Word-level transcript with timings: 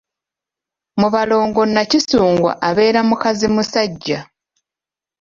Mu 0.99 1.07
balongo 1.13 1.59
Nakisungwa 1.73 2.51
abeera 2.67 3.01
mukazimusajja. 3.09 4.19